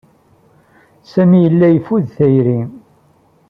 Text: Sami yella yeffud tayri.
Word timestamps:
Sami 1.11 1.37
yella 1.43 1.67
yeffud 1.69 2.05
tayri. 2.15 2.59